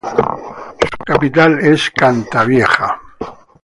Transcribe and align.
Su 0.89 0.97
capital 1.05 1.59
es 1.59 1.91
Cantavieja. 1.91 2.99